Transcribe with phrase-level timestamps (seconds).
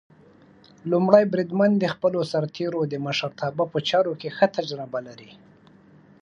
[0.91, 5.31] لومړی بریدمن د خپلو سرتېرو د مشرتابه په چارو کې ښه تجربه لري.